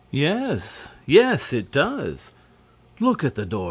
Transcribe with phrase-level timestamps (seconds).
[0.09, 2.33] "Yes, yes, it does!
[2.99, 3.59] Look at the door.